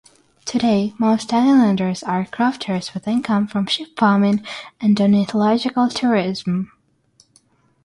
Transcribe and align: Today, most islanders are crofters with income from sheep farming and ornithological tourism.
Today, 0.45 0.95
most 0.97 1.31
islanders 1.31 2.01
are 2.01 2.25
crofters 2.25 2.95
with 2.95 3.07
income 3.07 3.45
from 3.45 3.67
sheep 3.67 3.99
farming 3.99 4.43
and 4.79 4.99
ornithological 4.99 5.89
tourism. 5.89 6.71